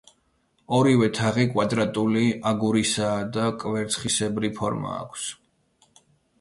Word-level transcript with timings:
ორივე 0.77 1.09
თაღი 1.17 1.45
კვადრატული 1.51 2.25
აგურისაა 2.53 3.21
და 3.37 3.47
კვერცხისებრი 3.67 4.53
ფორმა 4.59 4.99
აქვს. 5.07 5.31